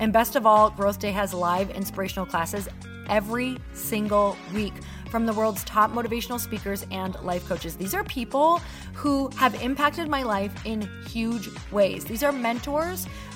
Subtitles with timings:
[0.00, 2.68] And best of all, Growth Day has live inspirational classes
[3.10, 4.72] every single week
[5.10, 7.76] from the world's top motivational speakers and life coaches.
[7.76, 8.62] These are people
[8.94, 12.06] who have impacted my life in huge ways.
[12.06, 13.06] These are mentors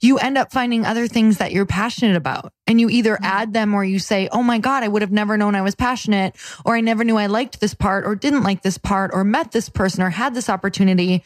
[0.00, 2.52] you end up finding other things that you're passionate about.
[2.66, 3.24] And you either mm-hmm.
[3.24, 5.74] add them or you say, Oh my God, I would have never known I was
[5.74, 9.24] passionate, or I never knew I liked this part, or didn't like this part, or
[9.24, 11.24] met this person, or had this opportunity.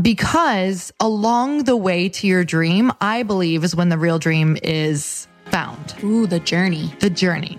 [0.00, 5.26] Because along the way to your dream, I believe is when the real dream is
[5.46, 5.94] found.
[6.02, 6.92] Ooh, the journey.
[7.00, 7.58] The journey.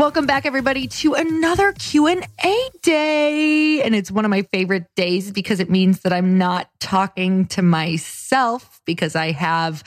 [0.00, 3.82] Welcome back everybody to another Q&A day.
[3.82, 7.60] And it's one of my favorite days because it means that I'm not talking to
[7.60, 9.84] myself because I have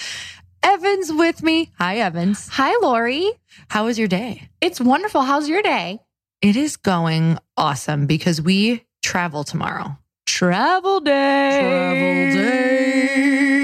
[0.62, 1.72] Evans with me.
[1.80, 2.48] Hi Evans.
[2.50, 3.28] Hi Lori.
[3.70, 4.48] How was your day?
[4.62, 5.24] It's wonderful.
[5.24, 5.98] How's your day?
[6.44, 9.98] It is going awesome because we travel tomorrow.
[10.28, 11.60] Travel day.
[11.60, 13.63] Travel day.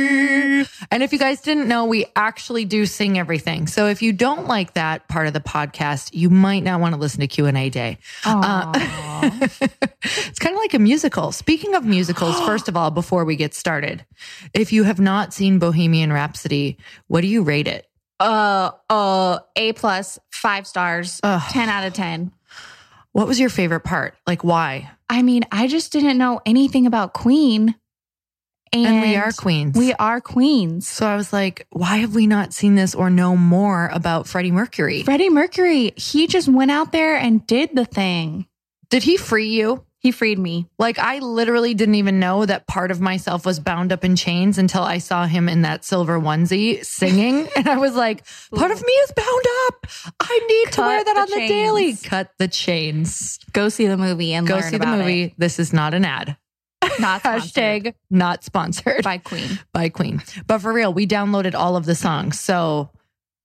[0.91, 3.68] And if you guys didn't know, we actually do sing everything.
[3.68, 7.00] So if you don't like that part of the podcast, you might not want to
[7.00, 8.00] listen to Q&A day.
[8.25, 8.71] Uh,
[10.01, 11.31] it's kind of like a musical.
[11.31, 14.03] Speaking of musicals, first of all, before we get started,
[14.53, 16.77] if you have not seen Bohemian Rhapsody,
[17.07, 17.85] what do you rate it?
[18.19, 21.42] Uh, uh, A plus, five stars, Ugh.
[21.51, 22.31] 10 out of 10.
[23.12, 24.15] What was your favorite part?
[24.27, 24.92] Like, why?
[25.09, 27.75] I mean, I just didn't know anything about Queen
[28.74, 29.75] And we are queens.
[29.77, 30.88] We are queens.
[30.88, 34.51] So I was like, why have we not seen this or know more about Freddie
[34.51, 35.04] Mercury?
[35.04, 38.48] Freddie Mercury, he just went out there and did the thing.
[38.89, 39.86] Did he free you?
[40.01, 40.66] He freed me.
[40.80, 44.57] Like I literally didn't even know that part of myself was bound up in chains
[44.57, 47.50] until I saw him in that silver onesie singing.
[47.56, 48.24] and I was like,
[48.56, 49.88] part of me is bound up.
[50.21, 51.95] I need to wear that the on the daily.
[51.98, 53.39] Cut the chains.
[53.51, 55.24] Go see the movie and Go learn see the movie.
[55.24, 55.33] it.
[55.38, 56.38] This is not an ad.
[57.00, 59.60] Not sponsored Hashtag not sponsored by Queen.
[59.74, 60.22] by Queen.
[60.48, 62.40] But for real, we downloaded all of the songs.
[62.40, 62.90] So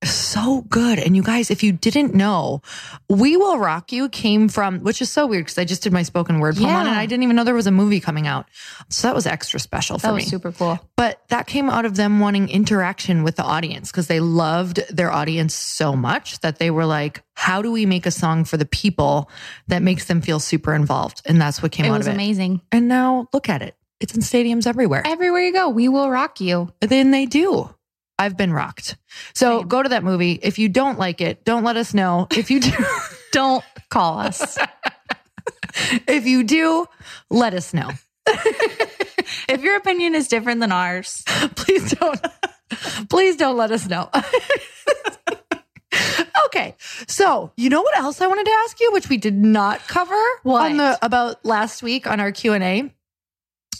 [0.04, 0.98] so good.
[0.98, 2.62] And you guys, if you didn't know,
[3.08, 6.02] We Will Rock You came from, which is so weird because I just did my
[6.02, 6.90] spoken word poem on it.
[6.90, 8.46] I didn't even know there was a movie coming out.
[8.88, 10.22] So that was extra special for That me.
[10.22, 10.78] was super cool.
[10.96, 15.10] But that came out of them wanting interaction with the audience because they loved their
[15.12, 18.66] audience so much that they were like, how do we make a song for the
[18.66, 19.28] people
[19.68, 21.22] that makes them feel super involved?
[21.24, 22.16] And that's what came It out was of it.
[22.16, 22.60] amazing.
[22.70, 23.76] And now look at it.
[24.00, 25.02] It's in stadiums everywhere.
[25.06, 26.68] Everywhere you go, we will rock you.
[26.80, 27.73] Then they do.
[28.18, 28.96] I've been rocked.
[29.34, 29.68] So Same.
[29.68, 30.38] go to that movie.
[30.42, 32.26] If you don't like it, don't let us know.
[32.30, 32.72] If you do,
[33.32, 34.56] Don't call us.
[36.06, 36.86] if you do,
[37.30, 37.90] let us know.
[38.26, 41.24] if your opinion is different than ours,
[41.56, 42.20] Please don't.
[43.08, 44.08] Please don't let us know.
[46.46, 46.76] okay.
[47.08, 50.14] So, you know what else I wanted to ask you which we did not cover
[50.44, 50.70] What?
[50.70, 52.92] on the about last week on our Q&A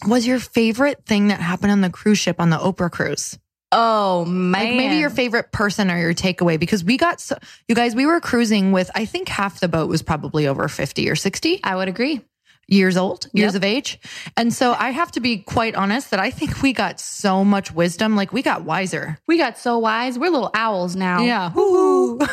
[0.06, 3.38] was your favorite thing that happened on the cruise ship on the Oprah cruise.
[3.76, 7.37] Oh man, Like maybe your favorite person or your takeaway because we got so
[7.69, 11.11] you guys we were cruising with I think half the boat was probably over 50
[11.11, 12.21] or 60 I would agree.
[12.69, 13.61] years old, years Yep.
[13.61, 13.99] of age.
[14.38, 17.71] And so I have to be quite honest that I think we got so much
[17.73, 19.19] wisdom like we got wiser.
[19.26, 20.19] We got so wise.
[20.19, 21.23] We're little owls now.
[21.25, 21.53] Yeah.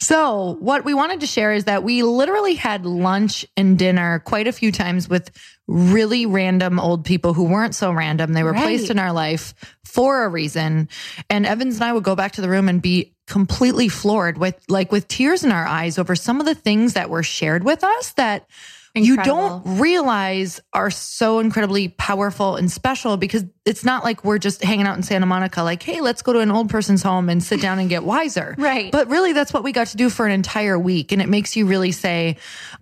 [0.00, 4.46] So, what we wanted to share is that we literally had lunch and dinner quite
[4.46, 5.30] a few times with
[5.68, 8.32] really random old people who weren't so random.
[8.32, 8.62] They were Right.
[8.62, 9.54] placed in our life
[9.84, 10.88] for a reason.
[11.30, 14.56] And Evans and I would go back to the room and be completely floored with
[14.68, 17.84] like with tears in our eyes over some of the things that were shared with
[17.84, 18.46] us that
[18.94, 24.62] you don't realize are so incredibly powerful and special because it's not like we're just
[24.62, 27.42] hanging out in Santa Monica, like, hey, let's go to an old person's home and
[27.42, 28.56] sit down and get wiser.
[28.62, 28.92] Right.
[28.92, 31.10] But really, that's what we got to do for an entire week.
[31.10, 32.36] And it makes you really say,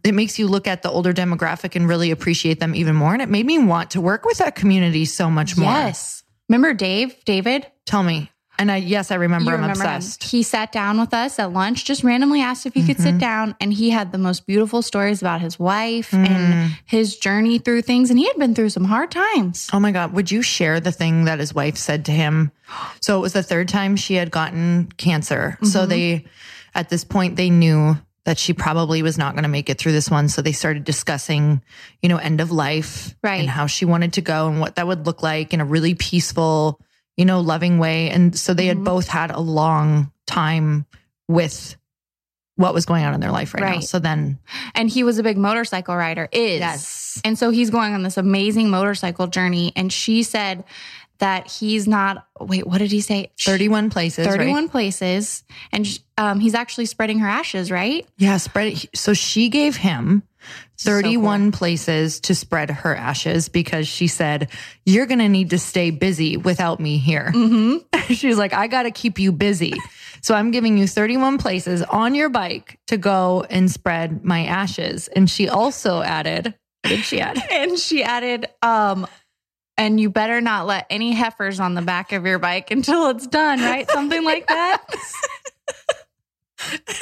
[0.04, 3.14] it makes you look at the older demographic and really appreciate them even more.
[3.14, 5.70] And it made me want to work with that community so much more.
[5.70, 6.22] Yes.
[6.50, 7.24] Remember Dave?
[7.24, 7.66] David?
[7.86, 8.30] Tell me.
[8.60, 9.96] And I, yes, I remember You I'm remember him.
[9.96, 10.22] obsessed.
[10.24, 13.02] He sat down with us at lunch, just randomly asked if he could Mm-hmm.
[13.04, 16.28] sit down, and he had the most beautiful stories about his wife Mm.
[16.28, 18.10] and his journey through things.
[18.10, 19.68] And he had been through some hard times.
[19.72, 20.12] Oh my God.
[20.12, 22.52] Would you share the thing that his wife said to him?
[23.00, 25.56] So it was the third time she had gotten cancer.
[25.62, 25.88] So Mm-hmm.
[25.90, 26.24] they,
[26.74, 29.92] at this point, they knew that she probably was not going to make it through
[29.92, 30.28] this one.
[30.28, 31.62] So they started discussing,
[32.02, 33.40] you know, end of life Right.
[33.40, 35.94] and how she wanted to go and what that would look like in a really
[35.94, 36.78] peaceful,
[37.20, 38.08] you know, loving way.
[38.10, 38.78] And so they Mm-hmm.
[38.78, 40.86] had both had a long time
[41.28, 41.76] with
[42.56, 43.80] what was going on in their life right, now.
[43.80, 44.38] So then,
[44.74, 46.60] And he was a big motorcycle rider, is.
[46.60, 47.20] Yes.
[47.24, 49.72] And so he's going on this amazing motorcycle journey.
[49.76, 50.64] And she said
[51.18, 53.30] that he's not, wait, what did he say?
[53.40, 54.26] 31 places.
[54.26, 54.38] right?
[54.38, 55.42] 31 places.
[55.72, 55.86] And
[56.16, 58.06] um, he's actually spreading her ashes, right?
[58.18, 58.86] Yeah, spread it.
[58.94, 60.22] So she gave him
[60.84, 64.50] 31 places to spread her ashes because she said,
[64.84, 67.30] You're going to need to stay busy without me here.
[67.34, 68.12] Mm-hmm.
[68.14, 69.74] She's like, I got to keep you busy.
[70.22, 75.08] So I'm giving you 31 places on your bike to go and spread my ashes.
[75.08, 77.38] And she also added, did she add?
[77.50, 79.06] And she added, um,
[79.76, 83.26] and you better not let any heifers on the back of your bike until it's
[83.26, 83.90] done, right?
[83.90, 84.84] Something like that.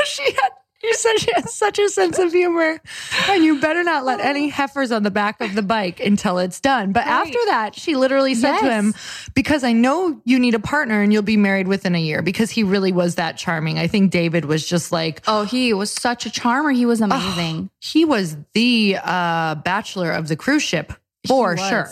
[0.05, 0.50] she had,
[0.83, 2.81] you said she had such a sense of humor.
[3.29, 6.61] And you better not let any heifers on the back of the bike until it's
[6.61, 6.93] done.
[6.93, 7.27] But Right.
[7.27, 8.95] after that, she literally said to him,
[9.35, 12.51] Because I know you need a partner and you'll be married within a year because
[12.51, 13.79] he really was that charming.
[13.79, 16.71] I think David was just like, Oh, he was such a charmer.
[16.71, 17.71] He was amazing.
[17.81, 20.93] he was the uh, bachelor of the cruise ship
[21.27, 21.89] for sure.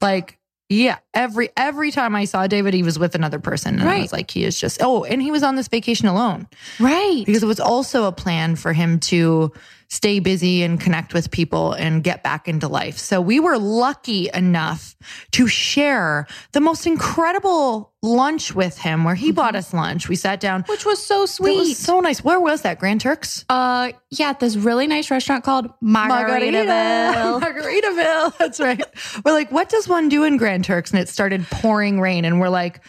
[0.00, 3.78] Like, yeah, every every time I saw David, he was with another person.
[3.78, 6.48] And I was like, he is just oh, and he was on this vacation alone
[6.80, 7.22] Right.
[7.24, 9.52] because it was also a plan for him to
[9.88, 12.98] stay busy and connect with people and get back into life.
[12.98, 14.96] So we were lucky enough
[15.32, 20.08] to share the most incredible lunch with him where he bought us lunch.
[20.08, 20.62] We sat down.
[20.68, 21.56] Which was so It sweet.
[21.56, 22.22] was so nice.
[22.22, 22.78] Where was that?
[22.78, 23.44] Grand Turks?
[23.48, 27.40] uh, yeah, at this really nice restaurant called Margaritaville.
[27.42, 28.36] Margaritaville.
[28.38, 28.82] That's right.
[29.24, 30.90] We're like, what does one do in Grand Turks?
[30.92, 32.24] And it started pouring rain.
[32.24, 32.80] And we're like,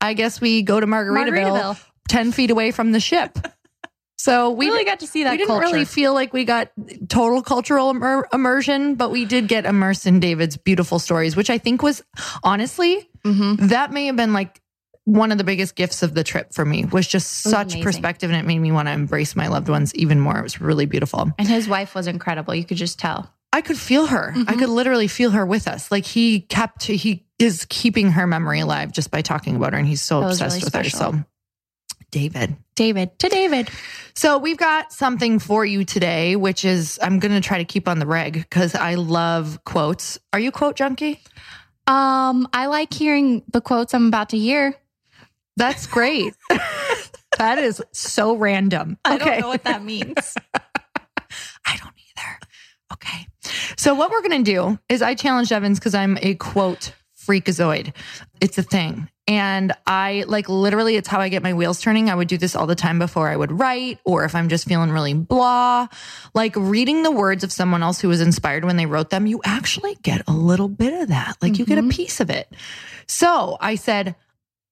[0.00, 1.80] I guess we go to Margaritaville, Margaritaville.
[2.08, 3.38] 10 feet away from the ship.
[4.22, 5.66] So we really got to see that we didn't culture.
[5.66, 6.70] really feel like we got
[7.08, 11.58] total cultural immer- immersion, but we did get immersed in David's beautiful stories, which I
[11.58, 12.02] think was
[12.44, 13.68] honestly Mhm.
[13.70, 14.60] that may have been like
[15.04, 17.82] one of the biggest gifts of the trip for me was just was such amazing.
[17.82, 20.38] perspective and it made me want to embrace my loved ones even more.
[20.38, 21.32] It was really beautiful.
[21.38, 22.54] And his wife was incredible.
[22.54, 23.28] You could just tell.
[23.52, 24.32] I could feel her.
[24.36, 24.58] I Mhm.
[24.60, 25.90] could literally feel her with us.
[25.90, 29.78] Like he kept, he is keeping her memory alive just by talking about her.
[29.80, 30.90] And he's so obsessed really with her.
[30.90, 31.24] So,
[32.12, 32.56] David.
[32.76, 33.68] David to David.
[34.14, 37.88] So we've got something for you today, which is I'm going to try to keep
[37.88, 40.18] on the reg because I love quotes.
[40.32, 41.20] Are you a quote junkie?
[41.86, 44.74] Um, I like hearing the quotes I'm about to hear.
[45.56, 46.34] That's great.
[47.38, 48.98] that is so random.
[49.04, 50.36] I don't know what that means.
[50.54, 52.38] I don't either.
[52.92, 53.26] Okay.
[53.76, 56.94] So what we're going to do is I challenged Evans because I'm a quote
[57.26, 57.94] freakazoid.
[58.40, 59.08] It's a thing.
[59.28, 62.10] And I like literally, it's how I get my wheels turning.
[62.10, 64.66] I would do this all the time before I would write, or if I'm just
[64.66, 65.86] feeling really blah,
[66.34, 69.40] like reading the words of someone else who was inspired when they wrote them, you
[69.44, 71.36] actually get a little bit of that.
[71.40, 71.90] Like you get a mm-hmm.
[71.90, 72.52] piece of it.
[73.06, 74.16] So I said,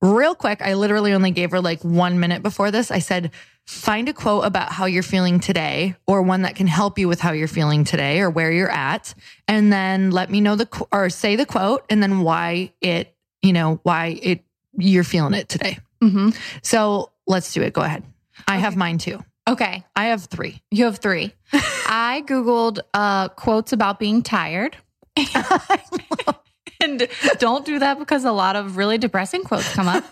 [0.03, 2.91] real quick, I literally only gave her like one minute before this.
[2.91, 3.31] I said,
[3.67, 7.21] find a quote about how you're feeling today or one that can help you with
[7.21, 9.15] how you're feeling today or where you're at.
[9.47, 13.53] And then let me know the, or say the quote and then why it, you
[13.53, 14.45] know, why it,
[14.77, 15.79] you're feeling it today.
[16.01, 16.31] hmm
[16.63, 17.73] So let's do it.
[17.73, 18.03] Go ahead.
[18.49, 19.23] I have mine too.
[19.47, 19.85] Okay.
[19.95, 20.63] I have three.
[20.71, 21.33] You have three.
[21.53, 24.77] I Googled uh, quotes about being tired.
[26.81, 27.09] and
[27.39, 30.05] don't do that because a lot of really depressing quotes come up.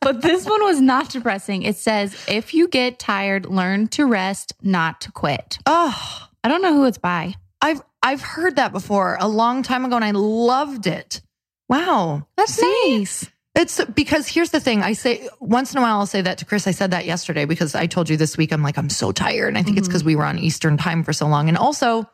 [0.00, 1.62] but this one was not depressing.
[1.62, 5.58] It says, if you get tired, learn to rest, not to quit.
[5.66, 7.34] Oh, I don't know who it's by.
[7.60, 11.22] I've, I've heard that before a long time ago and I loved it.
[11.68, 12.26] Wow.
[12.36, 12.98] That's See?
[12.98, 13.30] nice.
[13.54, 14.82] It's because here's the thing.
[14.82, 16.66] I say once in a while, I'll say that to Chris.
[16.66, 19.46] I said that yesterday because I told you this week, I'm like, I'm so tired.
[19.48, 19.90] And I think it's Mhm.
[19.92, 22.04] because we were on Eastern time for so long and also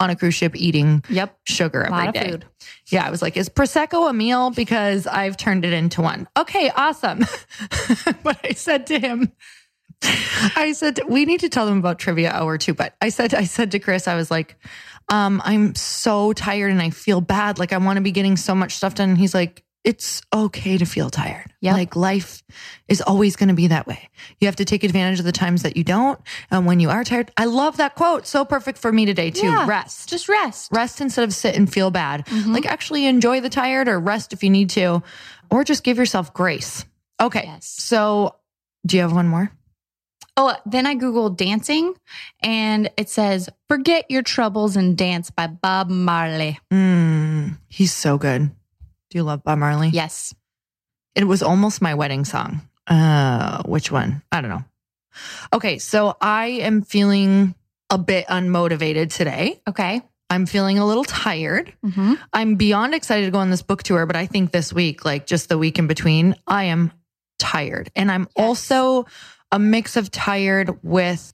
[0.00, 1.38] on a cruise ship eating Yep.
[1.44, 2.44] sugar A lot every of food.
[2.88, 3.06] Yeah.
[3.06, 4.50] I was like, is Prosecco a meal?
[4.50, 6.28] Because I've turned it into one.
[6.36, 6.70] Okay.
[6.70, 7.20] Awesome.
[8.22, 9.32] but I said to him,
[10.02, 12.74] I said, we need to tell them about trivia hour too.
[12.74, 14.56] But I said, I said to Chris, I was like,
[15.10, 17.58] um, I'm so tired and I feel bad.
[17.58, 19.10] Like I want to be getting so much stuff done.
[19.10, 21.52] And he's like, it's okay to feel tired.
[21.60, 21.72] Yeah.
[21.72, 22.42] Like life
[22.88, 24.08] is always going to be that way.
[24.40, 26.20] You have to take advantage of the times that you don't.
[26.50, 28.26] And when you are tired, I love that quote.
[28.26, 29.46] So perfect for me today too.
[29.46, 29.66] Yeah.
[29.66, 30.08] Rest.
[30.08, 30.70] Just rest.
[30.72, 32.26] Rest instead of sit and feel bad.
[32.26, 32.52] Mhm.
[32.54, 35.02] Like actually enjoy the tired or rest if you need to,
[35.50, 36.84] or just give yourself grace.
[37.20, 37.44] Okay.
[37.44, 37.66] Yes.
[37.66, 38.34] So
[38.86, 39.50] do you have one more?
[40.36, 41.94] Oh, then I Googled dancing
[42.42, 46.60] and it says, Forget Your Troubles and Dance by Bob Marley.
[46.72, 48.52] Mm, he's so good.
[49.10, 49.88] Do you love Bob Marley?
[49.88, 50.34] Yes.
[51.14, 52.60] It was almost my wedding song.
[52.86, 54.22] Uh, which one?
[54.30, 54.64] I don't know.
[55.52, 57.54] Okay, so I am feeling
[57.90, 59.60] a bit unmotivated today.
[59.66, 60.02] Okay.
[60.30, 61.72] I'm feeling a little tired.
[61.84, 62.14] Mm-hmm.
[62.34, 65.26] I'm beyond excited to go on this book tour, but I think this week, like
[65.26, 66.92] just the week in between, I am
[67.38, 67.90] tired.
[67.96, 68.44] And I'm Yes.
[68.46, 69.06] also
[69.50, 71.32] a mix of tired with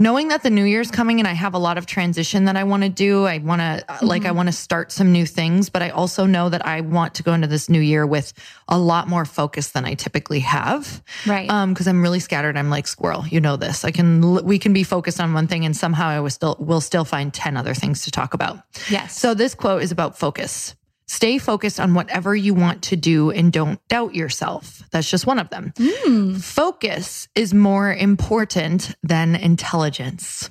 [0.00, 2.64] knowing that the new year's coming and I have a lot of transition that I
[2.64, 3.26] want to do.
[3.26, 6.48] I want to, like, I want to start some new things, but I also know
[6.48, 8.32] that I want to go into this new year with
[8.66, 11.02] a lot more focus than I typically have.
[11.26, 11.48] Right.
[11.50, 12.56] Um, cause I'm really scattered.
[12.56, 13.26] I'm like squirrel.
[13.28, 13.84] You know this.
[13.84, 16.80] I can, we can be focused on one thing and somehow I will still, will
[16.80, 18.58] still find 10 other things to talk about.
[18.88, 19.18] yes.
[19.18, 20.74] So this quote is about focus.
[21.10, 24.84] Stay focused on whatever you want to do and don't doubt yourself.
[24.92, 25.72] That's just one of them.
[25.76, 26.40] Mm.
[26.40, 30.50] Focus is more important than intelligence.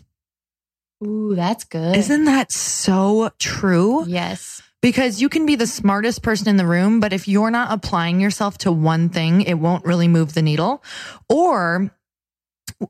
[1.02, 1.96] Ooh, that's good.
[1.96, 4.04] Isn't that so true?
[4.06, 4.62] yes.
[4.82, 8.20] Because you can be the smartest person in the room, but if you're not applying
[8.20, 10.84] yourself to one thing, it won't really move the needle.
[11.30, 11.90] Or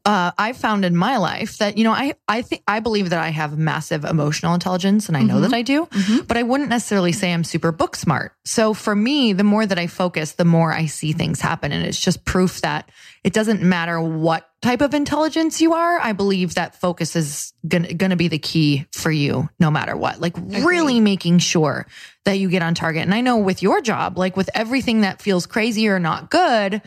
[0.05, 3.19] uh, I found in my life that you know I I think I believe that
[3.19, 5.41] I have massive emotional intelligence, and I know Mhm.
[5.41, 5.85] that I do.
[5.87, 6.27] Mhm.
[6.27, 8.33] But I wouldn't necessarily say I'm super book smart.
[8.45, 11.85] So for me, the more that I focus, the more I see things happen, and
[11.85, 12.89] it's just proof that
[13.23, 15.99] it doesn't matter what type of intelligence you are.
[15.99, 20.19] I believe that focus is gonna, gonna be the key for you, no matter what.
[20.19, 21.85] Like really making sure
[22.25, 23.03] that you get on target.
[23.03, 26.81] And I know with your job, like with everything that feels crazy or not good,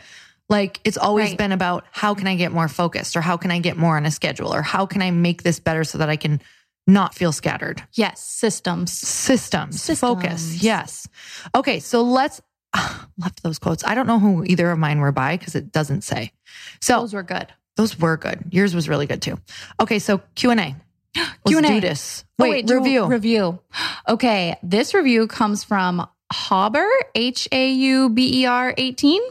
[0.49, 1.37] like it's always Right.
[1.37, 4.05] been about how can I get more focused or how can I get more on
[4.05, 6.41] a schedule or how can I make this better so that I can
[6.85, 7.81] not feel scattered.
[7.93, 8.19] Yes.
[8.21, 8.91] Systems.
[8.91, 9.99] Systems, Systems.
[9.99, 10.61] focus.
[10.61, 11.07] Yes.
[11.55, 11.79] Okay.
[11.79, 12.41] So let's
[13.17, 13.83] left those quotes.
[13.85, 16.33] I don't know who either of mine were by because it doesn't say.
[16.81, 17.47] So Those were good.
[17.77, 18.43] those were good.
[18.51, 19.39] Yours was really good too.
[19.79, 19.99] Okay.
[19.99, 20.75] So Q and A.
[21.15, 21.61] Let's Q&A.
[21.61, 22.25] do this.
[22.39, 23.05] Oh, Wait, review.
[23.05, 23.59] Review.
[24.09, 24.57] Okay.
[24.61, 29.21] This review comes from Hauber, H A U B E R 18.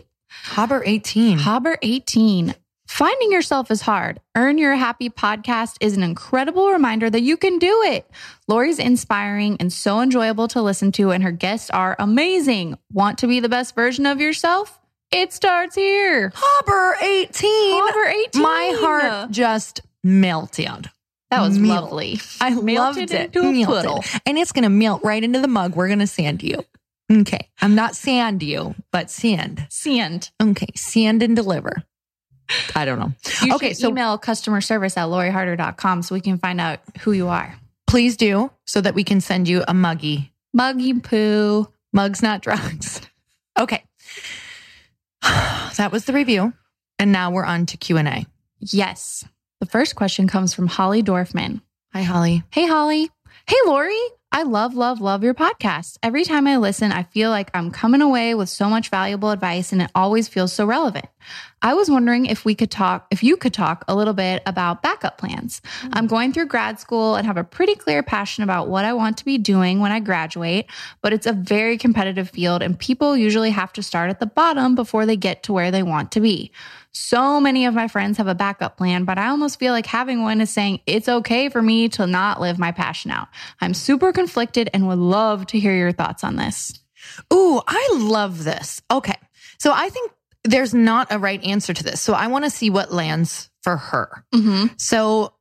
[0.43, 1.39] Haber 18.
[1.39, 2.55] Hauber 18.
[2.89, 4.21] Finding yourself is hard.
[4.37, 8.11] Earn Your Happy podcast is an incredible reminder that you can do it.
[8.49, 12.77] Lori's inspiring and so enjoyable to listen to, and her guests are amazing.
[12.93, 14.79] Want to be the best version of yourself?
[15.11, 16.33] It starts here.
[16.35, 17.83] Harbor 18.
[17.83, 18.43] Harbor 18.
[18.43, 20.91] My heart just melted.
[21.31, 21.85] That was Melt.
[21.85, 22.21] lovely.
[22.43, 23.11] I Melted loved it.
[23.13, 23.67] into a Melted.
[23.67, 24.05] puddle.
[24.27, 25.75] And it's going to melt right into the mug.
[25.75, 26.63] We're going to sand you.
[27.13, 27.49] Okay.
[27.61, 29.67] I'm not sand you, but sand.
[29.69, 30.31] Sand.
[30.43, 30.69] Okay.
[30.75, 31.83] Sand and deliver.
[32.75, 33.13] I don't know.
[33.43, 37.29] You Okay, so- email customer service at loriharder.com so we can find out who you
[37.29, 37.55] are.
[37.87, 40.33] Please do so that we can send you a muggy.
[40.55, 41.69] Muggy poo.
[41.93, 43.01] Mugs, not drugs.
[43.59, 43.83] Okay.
[45.23, 46.53] that was the review.
[46.99, 48.27] And now we're on to Q&A.
[48.61, 49.25] Yes.
[49.61, 51.61] The first question comes from Holly Dorfman.
[51.93, 52.43] Hi, Holly.
[52.51, 53.11] Hey, Holly.
[53.47, 53.95] Hey, Lori.
[54.35, 55.99] I love, love, love your podcast.
[56.03, 59.73] Every time I listen, I feel like I'm coming away with so much valuable advice
[59.73, 61.05] and it always feels so relevant.
[61.61, 64.83] I was wondering if we could talk, if you could talk a little bit about
[64.83, 65.61] backup plans.
[65.83, 65.91] Mm.
[65.93, 69.19] I'm going through grad school and have a pretty clear passion about what I want
[69.19, 70.65] to be doing when I graduate,
[71.03, 74.75] but it's a very competitive field and people usually have to start at the bottom
[74.75, 76.51] before they get to where they want to be.
[76.93, 80.23] So many of my friends have a backup plan, but I almost feel like having
[80.23, 83.29] one is saying it's okay for me to not live my passion out.
[83.61, 86.79] I'm super conflicted and would love to hear your thoughts on this.
[87.33, 88.83] Ooh, I love this.
[88.91, 89.17] Okay.
[89.59, 90.13] So I think
[90.45, 92.01] there's not a right answer to this.
[92.01, 94.25] So I want to see what lands for her.
[94.35, 94.75] Mm-hmm.
[94.77, 95.35] So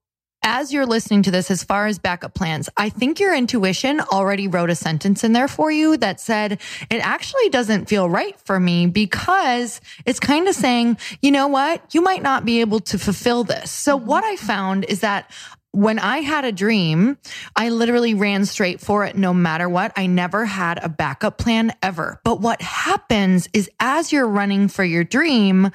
[0.43, 4.47] as you're listening to this, as far as backup plans, I think your intuition already
[4.47, 8.59] wrote a sentence in there for you that said, it actually doesn't feel right for
[8.59, 11.93] me because it's kind of saying, you know what?
[11.93, 13.71] You might not be able to fulfill this.
[13.71, 14.07] So mm-hmm.
[14.07, 15.31] what I found is that
[15.73, 17.17] when I had a dream,
[17.55, 19.93] I literally ran straight for it no matter what.
[19.95, 22.19] I never had a backup plan ever.
[22.25, 25.71] But what happens is as you're running for your dream,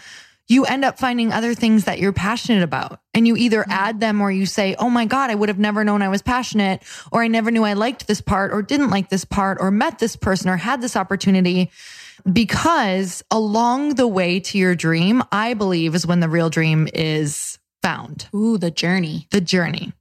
[0.48, 3.00] you end up finding other things that you're passionate about.
[3.14, 5.82] And you either add them or you say, Oh my God, I would have never
[5.84, 9.08] known I was passionate, or I never knew I liked this part, or didn't like
[9.08, 11.70] this part, or met this person, or had this opportunity.
[12.30, 17.58] Because along the way to your dream, I believe is when the real dream is
[17.82, 19.26] found, Ooh, the journey.
[19.30, 19.92] the journey.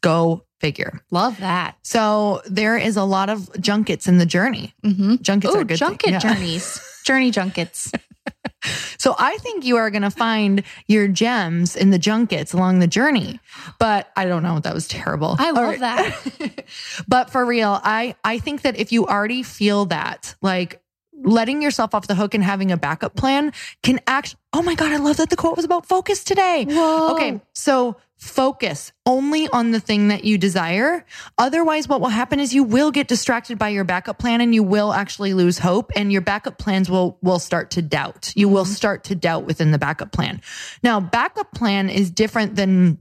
[0.00, 1.00] Go figure.
[1.10, 1.76] Love that.
[1.82, 4.74] So there is a lot of junkets in the journey.
[4.84, 5.16] Mm-hmm.
[5.22, 5.78] Junkets are Ooh, a good.
[5.78, 5.88] thing.
[5.98, 6.20] junket Yeah.
[7.04, 7.92] Journey junkets.
[8.98, 12.86] So I think you are going to find your gems in the junkets along the
[12.86, 13.40] journey.
[13.78, 14.58] But I don't know.
[14.60, 15.36] That was terrible.
[15.38, 15.80] I love right.
[15.80, 16.64] that.
[17.08, 20.80] but for real, I I think that if you already feel that, like
[21.24, 24.36] letting yourself off the hook and having a backup plan can act.
[24.52, 26.66] Oh my god, I love that the quote was about focus today.
[26.68, 27.14] Whoa.
[27.14, 31.04] Okay, so focus only on the thing that you desire.
[31.36, 34.62] Otherwise, what will happen is you will get distracted by your backup plan and you
[34.62, 38.32] will actually lose hope and your backup plans will will start to doubt.
[38.36, 38.72] You will mm-hmm.
[38.72, 40.40] start to doubt within the backup plan.
[40.82, 42.98] Now, backup plan is different than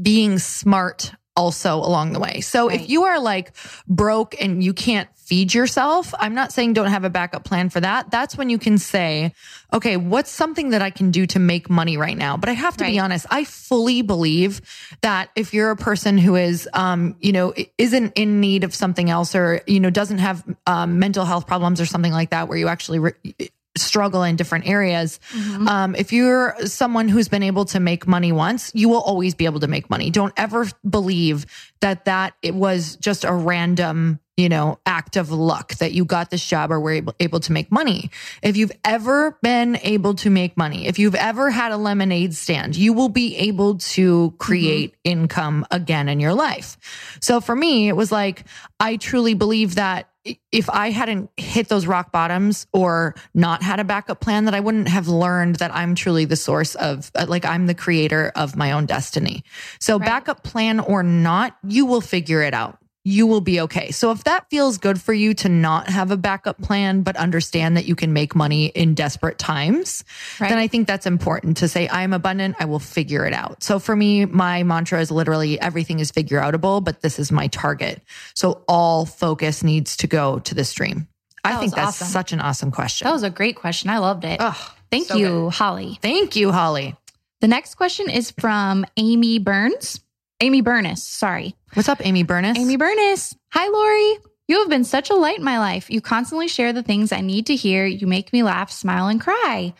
[0.00, 2.40] being smart also along the way.
[2.40, 2.80] So Right.
[2.80, 3.52] if you are like
[3.88, 7.80] broke and you can't feed yourself, I'm not saying don't have a backup plan for
[7.80, 8.10] that.
[8.10, 9.32] That's when you can say,
[9.72, 12.36] okay, what's something that I can do to make money right now?
[12.36, 14.60] But I have to be honest, I fully believe
[15.00, 19.08] that if you're a person who is, um, you know, isn't in need of something
[19.08, 22.58] else or, you know, doesn't have um, mental health problems or something like that, where
[22.58, 23.34] you actually re-
[23.76, 25.18] struggle in different areas.
[25.66, 29.46] Um, if you're someone who's been able to make money once, you will always be
[29.46, 30.10] able to make money.
[30.10, 31.46] Don't ever believe
[31.80, 36.30] that that it was just a random, you know, act of luck that you got
[36.30, 38.10] this job or were able, able to make money.
[38.42, 42.76] If you've ever been able to make money, if you've ever had a lemonade stand,
[42.76, 46.76] you will be able to create income again in your life.
[47.20, 48.44] So for me, it was like,
[48.78, 50.08] I truly believe that
[50.52, 54.60] if I hadn't hit those rock bottoms or not had a backup plan, that I
[54.60, 58.54] wouldn't have learned that I'm truly the source of, uh, like, I'm the creator of
[58.56, 59.44] my own destiny.
[59.80, 60.06] So, Right.
[60.06, 62.78] backup plan or not, you will figure it out.
[63.04, 63.90] You will be okay.
[63.90, 67.76] So, if that feels good for you to not have a backup plan, but understand
[67.76, 70.04] that you can make money in desperate times,
[70.40, 70.48] Right.
[70.48, 72.56] then I think that's important to say, I'm abundant.
[72.60, 73.62] I will figure it out.
[73.64, 77.48] So for me, my mantra is literally everything is figure outable, but this is my
[77.48, 78.02] target.
[78.34, 81.08] So all focus needs to go to this dream.
[81.44, 82.06] I think that's awesome.
[82.06, 83.06] such an awesome question.
[83.06, 83.90] That was a great question.
[83.90, 84.40] I loved it.
[84.92, 85.54] Thank so you, good.
[85.54, 85.98] Holly.
[86.00, 86.94] Thank you, Holly.
[87.40, 90.00] The next question is from Amy Burns.
[90.40, 91.56] Amy Burness, sorry.
[91.74, 92.58] What's up, Amy Burness?
[92.58, 93.34] Amy Burness.
[93.52, 94.18] Hi, Lori.
[94.46, 95.88] You have been such a light in my life.
[95.88, 97.86] You constantly share the things I need to hear.
[97.86, 99.72] You make me laugh, smile, and cry.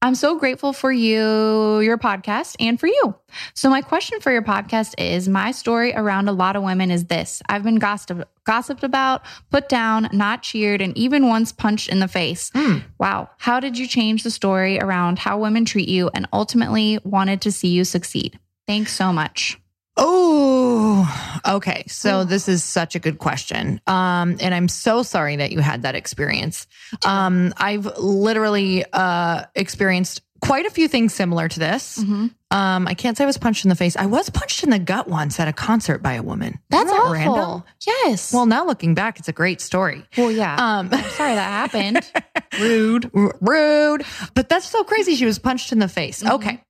[0.00, 3.16] I'm so grateful for you, your podcast, and for you.
[3.54, 7.06] So, my question for your podcast is my story around a lot of women is
[7.06, 11.98] this I've been gossiped, gossiped about, put down, not cheered, and even once punched in
[11.98, 12.52] the face.
[12.54, 12.78] Hmm.
[12.98, 13.30] Wow.
[13.38, 17.50] How did you change the story around how women treat you and ultimately wanted to
[17.50, 18.38] see you succeed?
[18.68, 19.58] Thanks so much.
[19.96, 20.33] Oh,
[21.46, 21.84] okay.
[21.88, 23.80] So this is such a good question.
[23.86, 26.66] Um, and I'm so sorry that you had that experience.
[27.04, 31.98] Um, I've literally uh experienced quite a few things similar to this.
[31.98, 32.26] Mm-hmm.
[32.50, 33.96] Um, I can't say I was punched in the face.
[33.96, 36.60] I was punched in the gut once at a concert by a woman.
[36.70, 37.12] That's awful.
[37.12, 37.64] random?
[37.86, 38.32] Yes.
[38.32, 40.04] Well, now looking back, it's a great story.
[40.18, 40.54] well, yeah.
[40.54, 42.12] Um, I'm sorry that happened.
[42.60, 44.04] rude, r- rude.
[44.34, 45.14] But that's so crazy.
[45.16, 46.22] She was punched in the face.
[46.22, 46.32] Mhm.
[46.34, 46.62] Okay.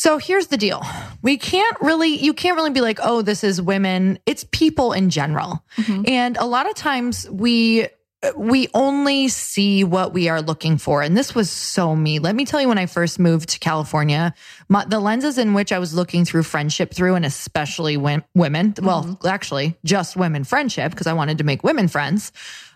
[0.00, 0.82] So here's the deal.
[1.20, 4.18] We can't really, you can't really be like, oh, this is women.
[4.24, 5.62] It's people in general.
[5.76, 6.08] Mhm.
[6.08, 7.86] And a lot of times we,
[8.34, 11.02] we only see what we are looking for.
[11.02, 12.18] And this was so me.
[12.18, 14.32] Let me tell you, when I first moved to California,
[14.70, 19.18] my, the lenses in which I was looking through friendship through, and especially women, well,
[19.26, 22.32] actually just women friendship, because I wanted to make women friends,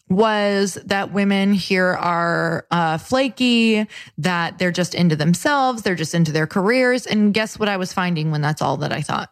[0.08, 3.86] was that women here are uh, flaky,
[4.18, 7.06] that they're just into themselves, they're just into their careers.
[7.06, 9.30] And guess what I was finding when that's all that I thought?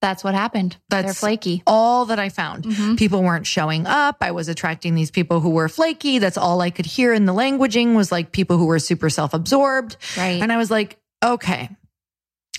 [0.00, 0.76] That's what happened.
[0.90, 1.62] They're That's flaky.
[1.64, 2.64] all that I found.
[2.64, 2.98] Mhm.
[2.98, 4.16] People weren't showing up.
[4.20, 6.18] I was attracting these people who were flaky.
[6.18, 9.32] That's all I could hear in the languaging was like people who were super self
[9.32, 9.96] absorbed.
[10.16, 10.42] Right.
[10.42, 11.68] And I was like, okay.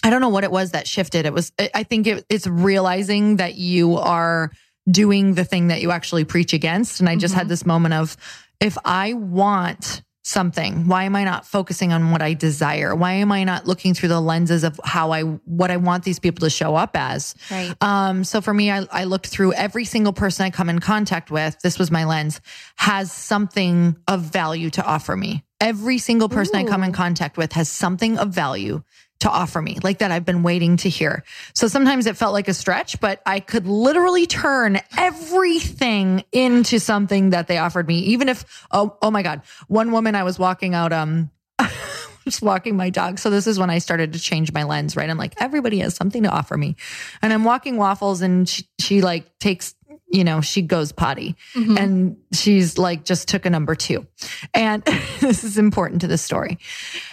[0.06, 1.26] I don't know what it was that shifted.
[1.26, 4.52] It was, I- I think it, it's realizing that you are
[4.90, 7.00] doing the thing that you actually preach against.
[7.00, 8.18] And I just had this moment of,
[8.60, 12.96] if I want something, why am I not focusing on what I desire?
[12.96, 16.20] Why am I not looking through the lenses of how I, what I want these
[16.20, 17.36] people to show up as?
[17.52, 17.74] Right.
[17.82, 21.30] Um, so for me, I, I looked through every single person I come in contact
[21.30, 21.60] with.
[21.62, 22.40] This was my lens
[22.78, 25.44] has something of value to offer me.
[25.60, 28.84] Every single person I come in contact with has something of value
[29.20, 31.24] to offer me like that I've been waiting to hear.
[31.54, 37.30] So sometimes it felt like a stretch, but I could literally turn everything into something
[37.30, 38.00] that they offered me.
[38.00, 41.32] Even if, oh, oh my God, one woman I was walking out, um,
[42.26, 43.20] just walking my dog.
[43.20, 45.10] So this is when I started to change my lens, right?
[45.10, 46.76] I'm like, everybody has something to offer me.
[47.22, 49.76] And I'm walking waffles and she, she like takes,
[50.14, 51.78] you know, she goes potty Mhm.
[51.80, 54.06] and she's like just took a number two.
[54.54, 54.84] And
[55.20, 56.60] this is important to the story.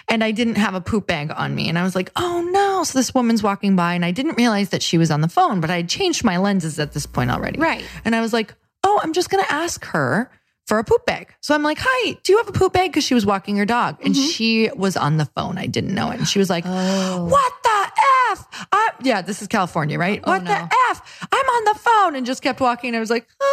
[0.08, 1.68] And I didn't have a poop bag on me.
[1.68, 2.84] And I was like, oh no.
[2.84, 5.60] So this woman's walking by and I didn't realize that she was on the phone,
[5.60, 7.58] but I had changed my lenses at this point already.
[7.58, 7.84] Right.
[8.04, 10.30] And I was like, oh, I'm just going to ask her
[10.70, 11.35] for a poop bag.
[11.40, 12.92] So I'm like, hi, do you have a poop bag?
[12.92, 15.59] Because she was walking her dog and she was on the phone.
[15.59, 16.18] I didn't know it.
[16.18, 17.24] And she was like, Oh.
[17.24, 17.92] what the
[18.30, 18.66] F?
[18.70, 20.20] I, yeah, this is California, right?
[20.22, 20.48] Oh, what no.
[20.52, 21.26] the F?
[21.33, 22.94] I'm on the phone and just kept walking.
[22.94, 23.46] I was like, ah.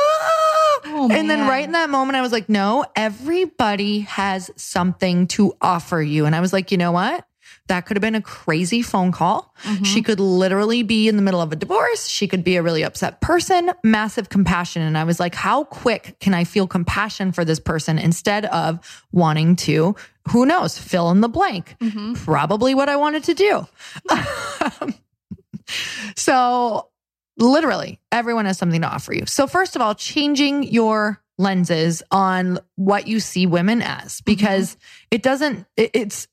[0.85, 5.53] Oh, and then right in that moment, I was like, no, everybody has something to
[5.59, 6.27] offer you.
[6.27, 7.25] And I was like, you know what?
[7.67, 9.53] That could have been a crazy phone call.
[9.63, 9.83] Mm-hmm.
[9.83, 12.07] She could literally be in the middle of a divorce.
[12.07, 14.81] She could be a really upset person, massive compassion.
[14.81, 18.79] And I was like, how quick can I feel compassion for this person instead of
[19.11, 19.95] wanting to,
[20.29, 21.75] who knows, fill in the blank?
[21.81, 22.15] Mhm.
[22.15, 23.67] Probably what I wanted to do.
[26.15, 26.89] so
[27.37, 29.25] literally everyone has something to offer you.
[29.25, 34.75] So first of all, changing your lenses on what you see women as because
[35.11, 36.27] it doesn't it- it's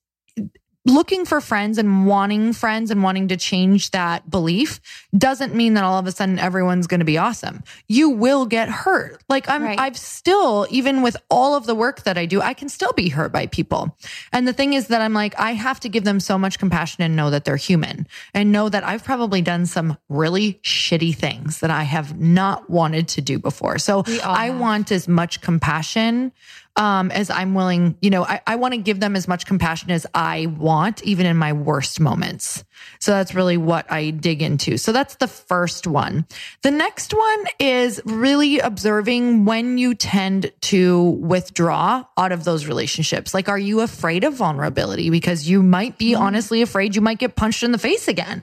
[0.87, 4.81] looking for friends and wanting friends and wanting to change that belief
[5.17, 7.63] doesn't mean that all of a sudden everyone's going to be awesome.
[7.89, 9.23] You will get hurt.
[9.29, 9.79] Like I'm Right.
[9.79, 13.09] I've still even with all of the work that I do, I can still be
[13.09, 13.97] hurt by people.
[14.33, 17.03] And the thing is that I'm like I have to give them so much compassion
[17.03, 21.61] and know that they're human and know that I've probably done some really shitty things
[21.61, 23.79] that I have not wanted to do before.
[23.79, 24.61] So I have.
[24.61, 26.33] want as much compassion
[26.77, 29.91] um, as I'm willing, you know, I, I want to give them as much compassion
[29.93, 32.65] as I want, even in my worst moments.
[32.99, 34.77] So that's really what I dig into.
[34.77, 36.27] So that's the first one.
[36.63, 43.35] The next one is really observing when you tend to withdraw out of those relationships.
[43.35, 45.11] Like, are you afraid of vulnerability?
[45.11, 48.43] Because you might be honestly afraid you might get punched in the face again.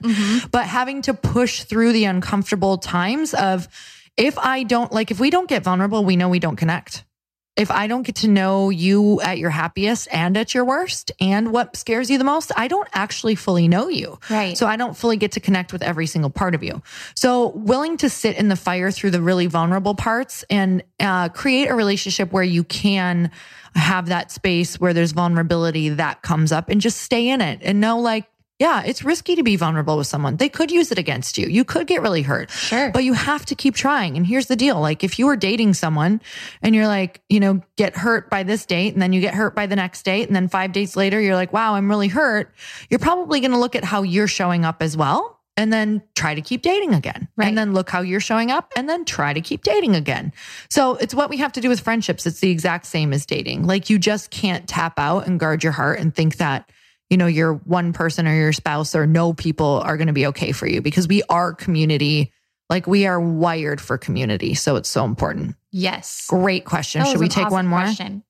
[0.50, 3.68] But having to push through the uncomfortable times of,
[4.16, 7.04] if I don't like, if we don't get vulnerable, we know we don't connect
[7.54, 11.52] if I don't get to know you at your happiest and at your worst and
[11.52, 14.18] what scares you the most, I don't actually fully know you.
[14.30, 14.56] Right.
[14.56, 16.82] So I don't fully get to connect with every single part of you.
[17.14, 21.68] So willing to sit in the fire through the really vulnerable parts and uh, create
[21.68, 23.30] a relationship where you can
[23.74, 27.80] have that space where there's vulnerability that comes up and just stay in it and
[27.80, 28.26] know like,
[28.62, 30.36] Yeah, it's risky to be vulnerable with someone.
[30.36, 31.48] They could use it against you.
[31.48, 32.48] You could get really hurt.
[32.48, 32.92] Sure.
[32.92, 34.16] But you have to keep trying.
[34.16, 34.80] And here's the deal.
[34.80, 36.20] Like if you were dating someone
[36.62, 39.56] and you're like, you know, get hurt by this date and then you get hurt
[39.56, 42.54] by the next date and then 5 days later you're like, "Wow, I'm really hurt."
[42.88, 46.32] You're probably going to look at how you're showing up as well and then try
[46.32, 47.26] to keep dating again.
[47.36, 47.48] Right.
[47.48, 50.32] And then look how you're showing up and then try to keep dating again.
[50.70, 52.26] So it's what we have to do with friendships.
[52.26, 53.66] It's the exact same as dating.
[53.66, 56.70] Like you just can't tap out and guard your heart and think that,
[57.12, 60.28] you know, your one person or your spouse or no people are going to be
[60.28, 62.32] okay for you because we are community.
[62.70, 64.54] Like we are wired for community.
[64.54, 65.54] So it's so important.
[65.70, 66.26] Yes.
[66.30, 67.04] Great question.
[67.04, 67.80] Should we take awesome one more?
[67.80, 68.24] question.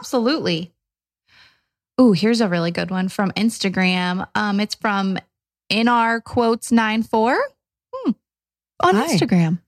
[0.00, 0.72] Absolutely.
[2.00, 4.26] Ooh, here's a really good one from Instagram.
[4.34, 5.16] Um, it's from
[5.68, 7.40] in our quotes nine four
[7.94, 8.10] hmm.
[8.82, 9.06] on Hi.
[9.06, 9.60] Instagram.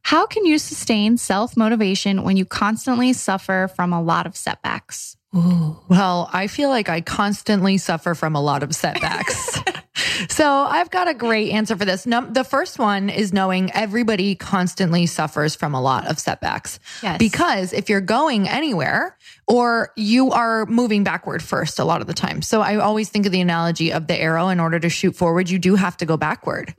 [0.00, 5.17] How can you sustain self motivation when you constantly suffer from a lot of setbacks?
[5.36, 5.78] Ooh.
[5.88, 9.60] Well, I feel like I constantly suffer from a lot of setbacks.
[10.30, 12.06] so I've got a great answer for this.
[12.06, 16.80] Num- the first one is knowing everybody constantly suffers from a lot of setbacks.
[17.02, 17.18] Yes.
[17.18, 22.14] Because if you're going anywhere or you are moving backward first a lot of the
[22.14, 22.40] time.
[22.40, 24.48] So I always think of the analogy of the arrow.
[24.48, 26.74] In order to shoot forward, you do have to go backward.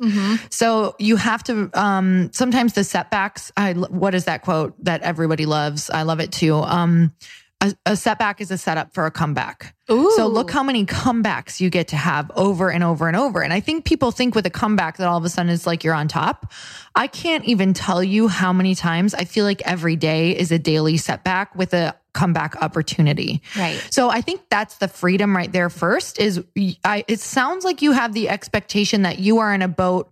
[0.50, 5.46] So you have to, um, sometimes the setbacks, I, what is that quote that everybody
[5.46, 5.90] loves?
[5.92, 6.56] I love it too.
[6.56, 7.14] Um,
[7.62, 9.76] a, a setback is a setup for a comeback.
[9.92, 10.12] Ooh.
[10.16, 13.42] So look how many comebacks you get to have over and over and over.
[13.42, 15.84] And I think people think with a comeback that all of a sudden it's like
[15.84, 16.54] you're on top.
[16.96, 20.60] I can't even tell you how many times I feel like every day is a
[20.60, 23.42] daily setback with a comeback opportunity.
[23.58, 23.86] Right.
[23.90, 26.44] So I think that's the freedom right there first is
[26.84, 30.12] I it sounds like you have the expectation that you are in a boat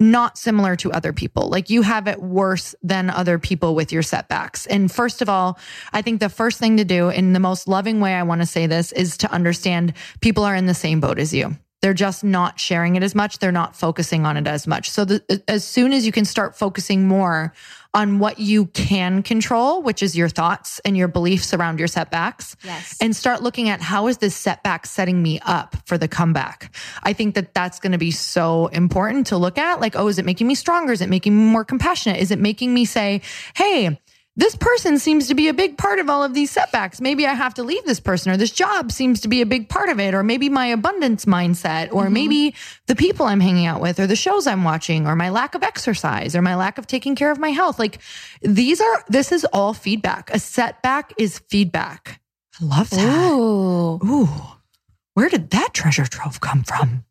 [0.00, 1.48] not similar to other people.
[1.48, 4.66] Like you have it worse than other people with your setbacks.
[4.66, 5.58] And first of all,
[5.92, 8.46] I think the first thing to do in the most loving way I want to
[8.46, 11.56] say this is to understand people are in the same boat as you.
[11.80, 13.38] They're just not sharing it as much.
[13.38, 14.90] They're not focusing on it as much.
[14.90, 17.52] So the, as soon as you can start focusing more
[17.94, 22.56] on what you can control, which is your thoughts and your beliefs around your setbacks,
[22.64, 22.96] Yes.
[23.00, 26.74] and start looking at how is this setback setting me up for the comeback.
[27.02, 29.80] I think that that's going to be so important to look at.
[29.80, 30.92] Like, oh, is it making me stronger?
[30.92, 32.20] Is it making me more compassionate?
[32.20, 33.22] Is it making me say,
[33.54, 33.98] hey,
[34.38, 37.00] this person seems to be a big part of all of these setbacks.
[37.00, 39.68] Maybe I have to leave this person, or this job seems to be a big
[39.68, 42.12] part of it, or maybe my abundance mindset, or mm-hmm.
[42.12, 42.54] maybe
[42.86, 45.64] the people I'm hanging out with, or the shows I'm watching, or my lack of
[45.64, 47.80] exercise, or my lack of taking care of my health.
[47.80, 47.98] Like
[48.40, 50.30] these are, this is all feedback.
[50.32, 52.20] A setback is feedback.
[52.60, 53.32] I love that.
[53.32, 53.98] Ooh.
[54.04, 54.28] Ooh,
[55.14, 57.04] where did that treasure trove come from?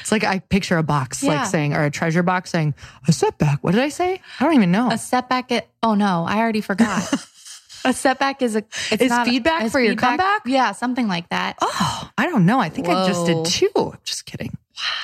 [0.00, 1.38] It's like I picture a box, Yeah.
[1.40, 2.74] like saying, or a treasure box saying,
[3.06, 3.62] a setback.
[3.62, 4.20] What did I say?
[4.40, 4.90] I don't even know.
[4.90, 5.52] A setback.
[5.52, 7.02] At, oh no, I already forgot.
[7.84, 10.42] a setback is a it's Is feedback is for your comeback?
[10.46, 11.56] Yeah, something like that.
[11.60, 12.58] oh, I don't know.
[12.60, 13.94] I think I just did two.
[14.04, 14.56] Just kidding.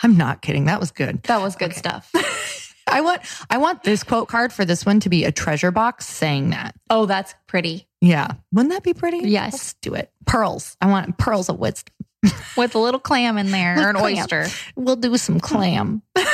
[0.03, 0.67] I'm not kidding.
[0.67, 1.23] That was good.
[1.25, 2.11] That was good stuff.
[2.87, 6.07] I want, I want this quote card for this one to be a treasure box
[6.07, 6.75] saying that.
[6.91, 7.89] oh, that's pretty.
[8.01, 8.33] Yeah.
[8.53, 9.27] Wouldn't that be pretty?
[9.29, 9.53] Yes.
[9.55, 10.13] Let's do it.
[10.27, 10.77] Pearls.
[10.83, 11.94] I want pearls of wisdom.
[12.57, 14.19] With a little clam in there or an Clam.
[14.19, 14.47] oyster.
[14.77, 16.03] We'll do some clam.
[16.17, 16.25] We're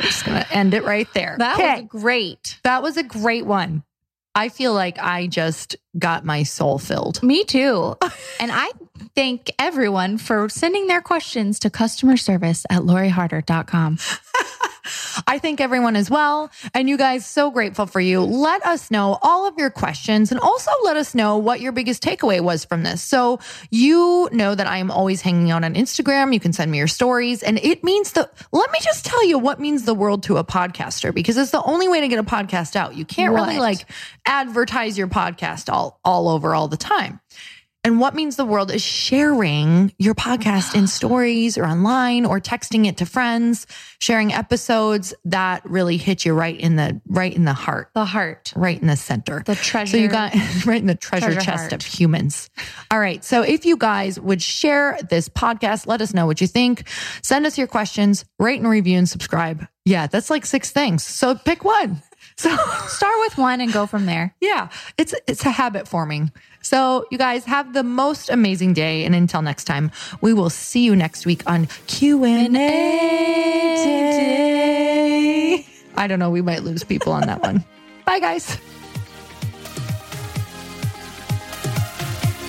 [0.00, 1.36] just going to end it right there.
[1.38, 2.58] That was great.
[2.64, 3.82] That was a great one.
[4.34, 7.22] I feel like I just got my soul filled.
[7.22, 7.96] Me too.
[8.40, 8.70] and I
[9.16, 13.98] thank everyone for sending their questions to customer service at loriharder.com.
[15.26, 16.50] I thank everyone as well.
[16.74, 18.20] And you guys, so grateful for you.
[18.20, 22.02] Let us know all of your questions and also let us know what your biggest
[22.02, 23.02] takeaway was from this.
[23.02, 26.32] So you know that I am always hanging out on Instagram.
[26.32, 29.38] You can send me your stories and it means the, let me just tell you
[29.38, 32.22] what means the world to a podcaster because it's the only way to get a
[32.22, 32.94] podcast out.
[32.94, 33.86] You can't really like
[34.26, 37.20] advertise your podcast all, all over all the time.
[37.86, 42.84] And what means the world is sharing your podcast in stories or online or texting
[42.84, 43.64] it to friends,
[44.00, 48.52] sharing episodes that really hit you right in the right in the heart, The heart,
[48.56, 49.44] right in the center.
[49.46, 49.92] the treasure.
[49.92, 50.34] So you got
[50.66, 51.72] right in the treasure, Treasure chest heart.
[51.74, 52.50] of humans.
[52.90, 53.22] All right.
[53.24, 56.88] So if you guys would share this podcast, let us know what you think.
[57.22, 59.64] Send us your questions, rate and review and subscribe.
[59.84, 61.04] Yeah, that's like six things.
[61.04, 62.02] So pick one.
[62.36, 62.54] So
[62.88, 64.34] start with one and go from there.
[64.40, 64.68] yeah,
[64.98, 66.30] it's it's a habit forming.
[66.62, 70.84] So you guys have the most amazing day, and until next time, we will see
[70.84, 73.26] you next week on Q and A.
[75.96, 76.30] I don't know.
[76.30, 77.64] We might lose people on that one.
[78.04, 78.58] Bye, guys.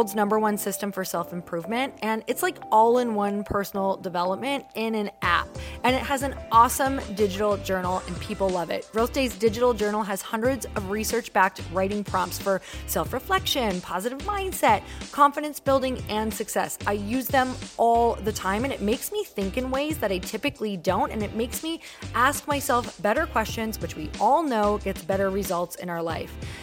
[0.00, 4.64] world's number one system for self improvement, and it's like all in one personal development
[4.74, 5.46] in an app.
[5.84, 8.88] And it has an awesome digital journal, and people love it.
[8.92, 14.20] Growth Day's digital journal has hundreds of research backed writing prompts for self reflection, positive
[14.20, 14.82] mindset,
[15.12, 16.78] confidence building, and success.
[16.86, 20.16] I use them all the time, and it makes me think in ways that I
[20.16, 21.82] typically don't, and it makes me
[22.14, 26.59] ask myself better questions, which we all know gets better results in our life life.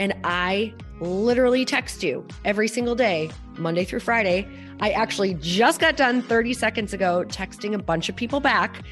[0.00, 4.48] And I literally text you every single day, Monday through Friday
[4.80, 8.82] I actually just got done 30 seconds ago texting a bunch of people back.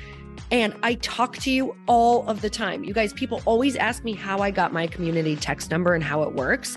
[0.50, 2.84] And I talk to you all of the time.
[2.84, 6.22] You guys, people always ask me how I got my community text number and how
[6.22, 6.76] it works.